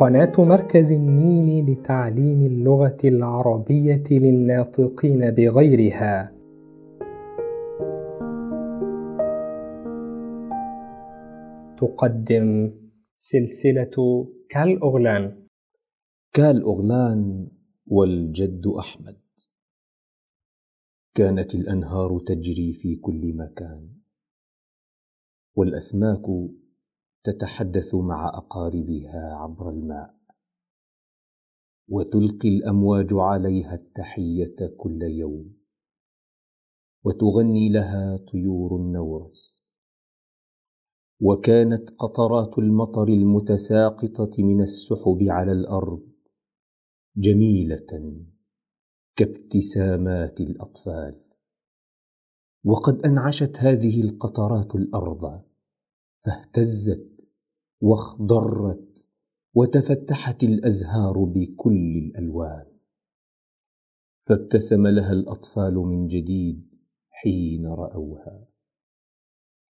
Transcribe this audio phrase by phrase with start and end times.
[0.00, 6.32] قناة مركز النيل لتعليم اللغة العربية للناطقين بغيرها.
[11.78, 12.72] تقدم
[13.16, 15.46] سلسلة كالأغلان
[16.32, 17.48] كالأغلان
[17.86, 19.18] والجد أحمد.
[21.14, 23.88] كانت الأنهار تجري في كل مكان
[25.56, 26.26] والأسماك
[27.24, 30.18] تتحدث مع أقاربها عبر الماء.
[31.88, 35.58] وتلقي الأمواج عليها التحية كل يوم.
[37.04, 39.64] وتغني لها طيور النورس.
[41.20, 46.08] وكانت قطرات المطر المتساقطة من السحب على الأرض
[47.16, 48.24] جميلة
[49.16, 51.24] كابتسامات الأطفال.
[52.64, 55.47] وقد أنعشت هذه القطرات الأرض
[56.24, 57.28] فاهتزت
[57.80, 59.06] واخضرت
[59.54, 62.66] وتفتحت الأزهار بكل الألوان.
[64.20, 66.68] فابتسم لها الأطفال من جديد
[67.10, 68.48] حين رأوها.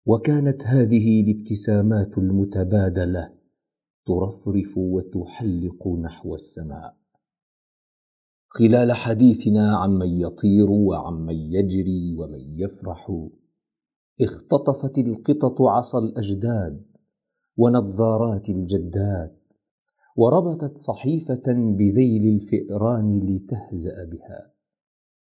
[0.05, 3.33] وكانت هذه الابتسامات المتبادلة
[4.05, 6.97] ترفرف وتحلق نحو السماء.
[8.47, 13.11] خلال حديثنا عمن يطير وعمن يجري ومن يفرح
[14.21, 16.85] اختطفت القطط عصا الأجداد
[17.57, 19.41] ونظارات الجدات
[20.15, 21.43] وربطت صحيفة
[21.77, 24.55] بذيل الفئران لتهزأ بها.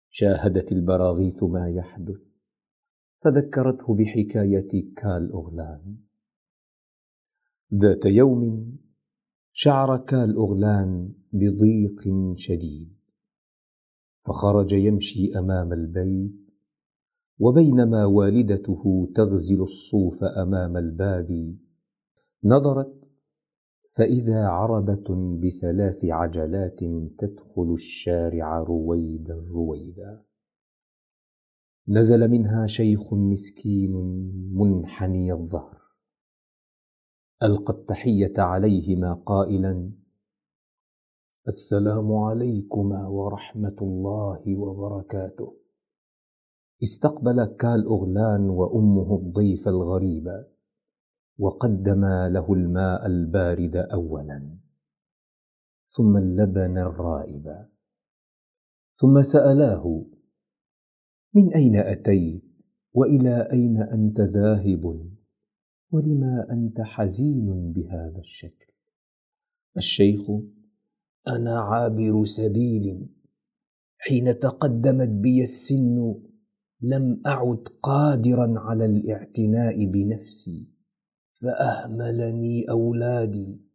[0.10, 2.22] شاهدت البراغيث ما يحدث
[3.22, 5.96] فذكرته بحكاية كال اغلان
[7.74, 8.72] ذات يوم
[9.54, 12.02] شعر كال اغلان بضيق
[12.36, 12.96] شديد
[14.26, 16.45] فخرج يمشي أمام البيت
[17.40, 21.58] وبينما والدته تغزل الصوف أمام الباب.
[22.44, 23.06] نظرت
[23.96, 26.80] فإذا عربة بثلاث عجلات
[27.18, 30.24] تدخل الشارع رويدا رويدا
[31.88, 33.92] نزل منها شيخ مسكين
[34.54, 35.78] منحني الظهر.
[37.44, 39.92] ألقى التحية عليهما قائلا
[41.48, 45.65] السلام عليكما ورحمة الله وبركاته.
[46.84, 50.28] استقبل كال أغلان وأمه الضيف الغريب
[51.38, 54.58] وقدما له الماء البارد أولا.
[55.90, 57.68] ثم اللبن الرائب.
[58.96, 60.06] ثم سألاه
[61.34, 62.44] من أين أتيت؟
[62.94, 65.10] وإلى أين أنت ذاهب؟
[65.92, 68.74] ولما أنت حزين بهذا الشكل؟
[69.78, 70.22] الشيخ
[71.28, 73.10] أنا عابر سبيل
[73.98, 76.16] حين تقدمت بي السن
[76.86, 80.68] لم أعد قادرا على الاعتناء بنفسي
[81.42, 83.66] فأهملني أولادي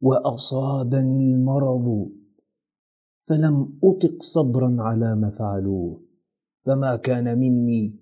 [0.00, 2.10] وأصابني المرض
[3.28, 6.02] فلم أطق صبرا على ما فعلوه
[6.66, 8.00] فما كان مني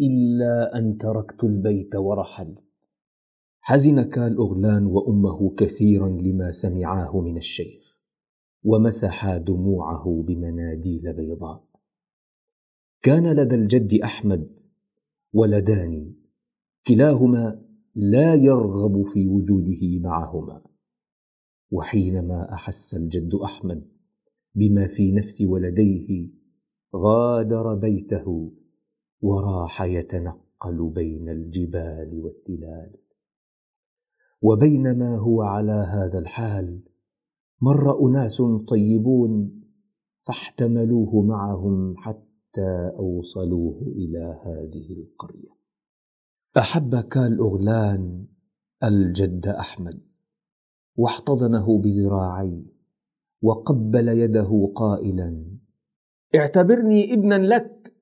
[0.00, 2.58] إلا أن تركت البيت ورحلت.
[3.60, 7.98] حزن كالاغلان وأمه كثيرا لما سمعاه من الشيخ
[8.64, 11.67] ومسحا دموعه بمناديل بيضاء.
[13.02, 14.48] كان لدى الجد أحمد
[15.32, 16.14] ولدان
[16.86, 17.62] كلاهما
[17.94, 20.62] لا يرغب في وجوده معهما.
[21.70, 23.88] وحينما أحس الجد أحمد
[24.54, 26.30] بما في نفس ولديه
[26.96, 28.52] غادر بيته
[29.20, 32.96] وراح يتنقل بين الجبال والتلال.
[34.42, 36.82] وبينما هو على هذا الحال
[37.62, 39.62] مر أناس طيبون
[40.22, 45.48] فاحتملوه معهم حتى حتى أوصلوه إلى هذه القرية.
[46.58, 48.26] أحب كال أغلان
[48.84, 50.00] الجد أحمد
[50.96, 52.64] واحتضنه بذراعيه
[53.42, 55.44] وقبل يده قائلا
[56.34, 57.94] اعتبرني ابنا لك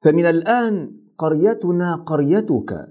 [0.00, 2.88] فمن الآن قريتنا قريتك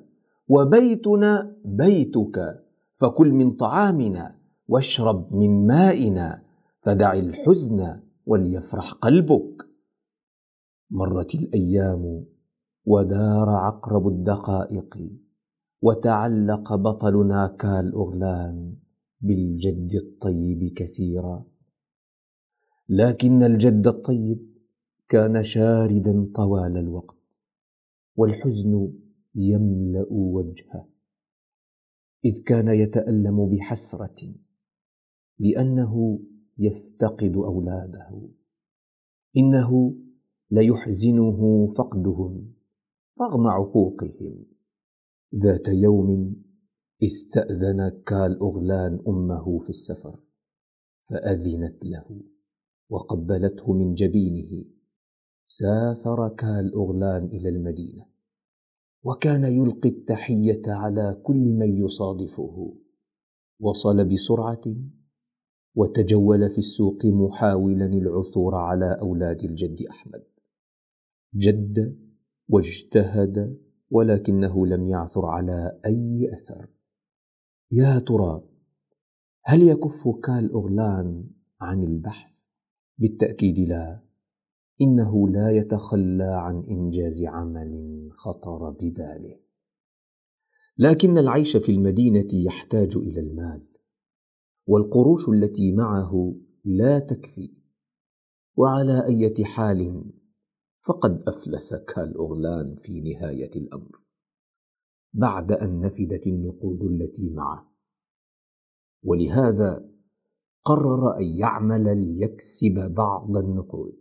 [0.47, 2.63] وبيتنا بيتك
[2.97, 4.35] فكل من طعامنا
[4.67, 6.43] واشرب من مائنا
[6.81, 9.70] فدع الحزن وليفرح قلبك.
[10.93, 12.25] مرت الأيام
[12.85, 14.97] ودار عقرب الدقائق
[15.81, 18.75] وتعلق بطلنا كالاغلان
[19.21, 21.45] بالجد الطيب كثيرا.
[22.89, 24.55] لكن الجد الطيب
[25.09, 27.39] كان شاردا طوال الوقت
[28.15, 28.93] والحزن
[29.35, 30.87] يملأ وجهه
[32.25, 34.35] إذ كان يتألم بحسرة
[35.39, 36.19] لأنه
[36.57, 38.29] يفتقد أولاده.
[39.37, 39.95] إنه
[40.51, 42.53] ليحزنه فقدهم
[43.21, 44.45] رغم عقوقهم.
[45.35, 46.35] ذات يوم
[47.03, 50.19] استأذن كال اغلان أمه في السفر
[51.09, 52.21] فأذنت له
[52.89, 54.65] وقبلته من جبينه.
[55.45, 58.05] سافر كال أغلان إلى المدينة
[59.03, 62.77] وكان يلقي التحية على كل من يصادفه.
[63.59, 64.61] وصل بسرعة
[65.75, 70.30] وتجول في السوق محاولا العثور على أولاد الجد أحمد.
[71.35, 71.97] جد
[72.49, 76.67] واجتهد ولكنه لم يعثر على أي أثر.
[77.71, 78.43] يا ترى
[79.43, 81.29] هل يكف كال أغلان
[81.61, 82.31] عن البحث؟
[82.97, 84.03] بالتأكيد لا.
[84.81, 89.39] إنه لا يتخلى عن إنجاز عمل خطر بباله.
[90.77, 93.67] لكن العيش في المدينة يحتاج إلى المال
[94.67, 96.35] والقروش التي معه
[96.65, 97.53] لا تكفي.
[98.55, 100.11] وعلى أية حال
[100.87, 104.01] فقد أفلس كالأغلان في نهاية الأمر
[105.13, 107.71] بعد أن نفدت النقود التي معه.
[109.03, 109.89] ولهذا
[110.63, 113.97] قرر أن يعمل ليكسب بعض النقود.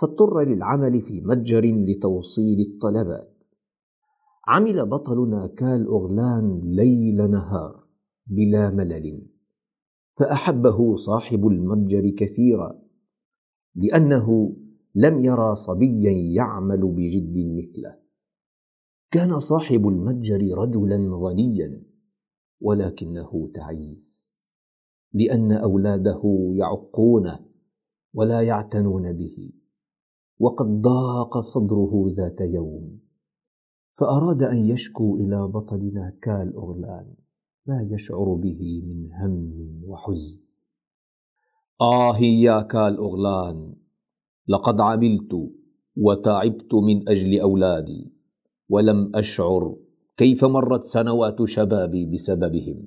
[0.00, 3.38] فاضطر للعمل في متجر لتوصيل الطلبات.
[4.46, 7.86] عمل بطلنا كالأغلان ليل نهار
[8.26, 9.28] بلا ملل
[10.18, 12.82] فأحبه صاحب المتجر كثيرا
[13.74, 14.56] لأنه
[14.94, 18.02] لم يرى صبيا يعمل بجد مثله.
[19.10, 21.82] كان صاحب المتجر رجلا غنيا
[22.60, 24.38] ولكنه تعيس
[25.12, 26.22] لأن أولاده
[26.54, 27.40] يعقونه
[28.14, 29.52] ولا يعتنون به
[30.38, 33.00] وقد ضاق صدره ذات يوم
[33.92, 37.14] فأراد أن يشكو إلى بطلنا كالاغلان
[37.66, 39.52] ما يشعر به من هم
[39.84, 40.42] وحزن.
[41.80, 43.74] آه يا كالاغلان
[44.48, 45.50] لقد عملت
[45.96, 48.12] وتعبت من أجل أولادي
[48.68, 49.76] ولم أشعر
[50.16, 52.86] كيف مرت سنوات شبابي بسببهم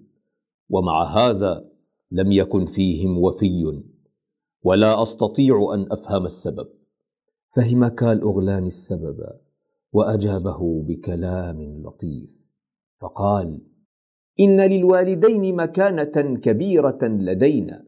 [0.69, 1.69] ومع هذا
[2.11, 3.83] لم يكن فيهم وفي
[4.63, 6.67] ولا أستطيع أن أفهم السبب.
[7.49, 9.19] فهم كالأغلان السبب
[9.93, 12.41] وأجابه بكلام لطيف
[13.01, 13.61] فقال
[14.39, 17.85] إن للوالدين مكانة كبيرة لدينا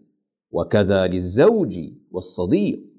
[0.51, 1.79] وكذا للزوج
[2.11, 2.96] والصديق.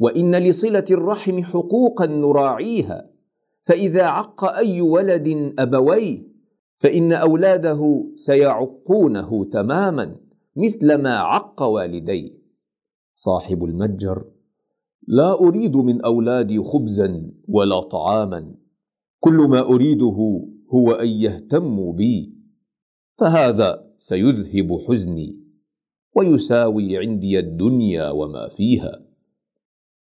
[0.00, 3.10] وإن لصلة الرحم حقوقا نراعيها
[3.62, 6.30] فإذا عق أي ولد أبويه
[6.76, 10.16] فإن أولاده سيعقونه تماما
[10.56, 12.40] مثلما عق والديه.
[13.14, 14.24] صاحب المتجر
[15.06, 18.54] لا أريد من أولادي خبزا ولا طعاما
[19.18, 22.34] كل ما أريده هو أن يهتموا بي
[23.18, 25.40] فهذا سيذهب حزني
[26.16, 29.09] ويساوي عندي الدنيا وما فيها.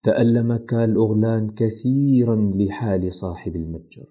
[0.02, 4.06] تألم كالأغلان كثيرا لحال صاحب المتجر.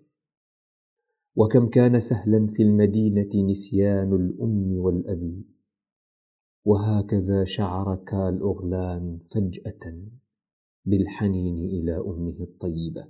[1.36, 5.44] وكم كان سهلا في المدينة نسيان الأم والأب
[6.66, 9.98] وهكذا شعر كالأغلان فجأة
[10.86, 13.06] بالحنين إلى أمه الطيبة.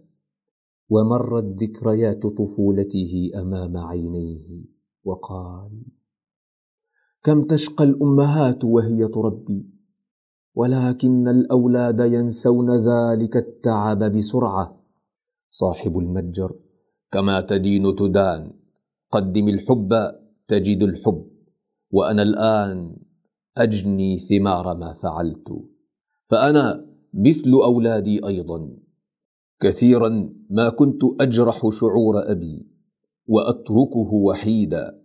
[0.90, 4.66] ومرت ذكريات طفولته أمام عينيه
[5.04, 5.72] وقال
[7.24, 9.79] كم تشقى الأمهات وهي تربي؟
[10.60, 14.84] ولكن الأولاد ينسون ذلك التعب بسرعة.
[15.50, 16.56] صاحب المتجر
[17.12, 18.54] كما تدين تدان
[19.12, 19.90] قدم الحب
[20.48, 21.28] تجد الحب
[21.92, 22.96] وأنا الآن
[23.58, 25.48] أجني ثمار ما فعلت.
[26.30, 28.70] فأنا مثل أولادي أيضا.
[29.62, 32.68] كثيرا ما كنت أجرح شعور أبي
[33.28, 35.02] وأتركه وحيدا.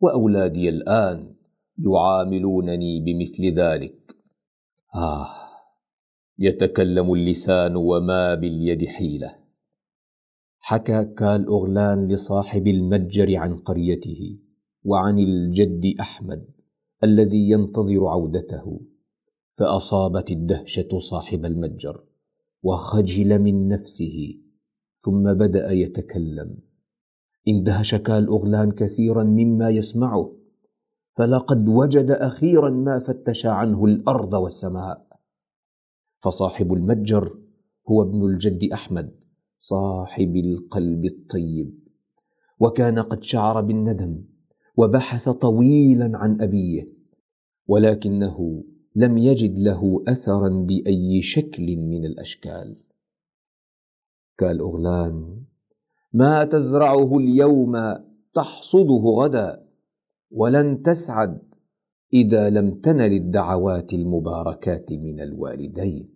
[0.00, 1.34] وأولادي الآن
[1.78, 4.05] يعاملونني بمثل ذلك.
[4.96, 5.28] آه
[6.38, 9.36] يتكلم اللسان وما باليد حيلة.
[10.58, 14.38] حكى كال أغلان لصاحب المتجر عن قريته
[14.84, 16.46] وعن الجد أحمد
[17.04, 18.80] الذي ينتظر عودته
[19.54, 22.04] فأصابت الدهشة صاحب المتجر
[22.62, 24.34] وخجل من نفسه
[24.98, 26.58] ثم بدأ يتكلم.
[27.48, 30.45] اندهش كال أغلان كثيرا مما يسمعه.
[31.16, 35.06] فلقد وجد أخيرا ما فتش عنه الأرض والسماء.
[36.22, 37.38] فصاحب المتجر
[37.90, 39.14] هو ابن الجد أحمد
[39.58, 41.78] صاحب القلب الطيب.
[42.60, 44.24] وكان قد شعر بالندم
[44.76, 46.92] وبحث طويلا عن أبيه
[47.66, 48.64] ولكنه
[48.96, 52.76] لم يجد له اثرا بأي شكل من الأشكال.
[54.38, 55.42] كالاغلان
[56.12, 57.76] ما تزرعه اليوم
[58.34, 59.65] تحصده غدا.
[60.36, 61.42] ولن تسعد
[62.12, 66.08] إذا لم تنل الدعوات المباركات من الوالدين.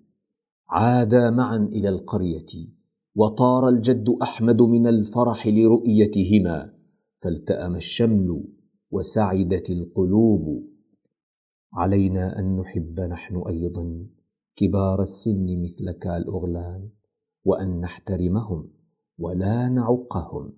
[0.68, 2.68] عادا معا إلى القرية
[3.14, 6.72] وطار الجد أحمد من الفرح لرؤيتهما
[7.18, 8.44] فالتأم الشمل
[8.90, 10.70] وسعدت القلوب.
[11.72, 14.06] علينا أن نحب نحن أيضا
[14.56, 16.88] كبار السن مثل كال أغلان
[17.44, 18.70] وأن نحترمهم
[19.18, 20.52] ولا نعقهم.